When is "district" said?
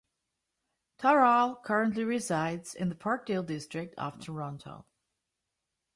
3.45-3.93